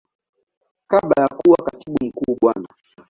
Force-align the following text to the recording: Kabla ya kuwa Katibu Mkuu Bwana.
Kabla 0.87 1.13
ya 1.21 1.27
kuwa 1.27 1.57
Katibu 1.65 1.97
Mkuu 2.05 2.37
Bwana. 2.41 2.67